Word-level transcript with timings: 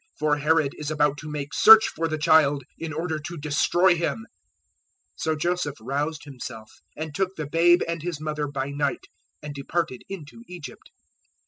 For 0.17 0.37
Herod 0.37 0.73
is 0.79 0.89
about 0.89 1.17
to 1.19 1.29
make 1.29 1.53
search 1.53 1.87
for 1.87 2.07
the 2.07 2.17
child 2.17 2.63
in 2.79 2.91
order 2.91 3.19
to 3.19 3.37
destroy 3.37 3.93
Him." 3.95 4.21
002:014 4.25 4.25
So 5.17 5.35
Joseph 5.35 5.75
roused 5.79 6.23
himself 6.23 6.71
and 6.97 7.13
took 7.13 7.35
the 7.35 7.45
babe 7.45 7.81
and 7.87 8.01
His 8.01 8.19
mother 8.19 8.47
by 8.47 8.71
night 8.71 9.05
and 9.43 9.53
departed 9.53 10.01
into 10.09 10.41
Egypt. 10.47 10.89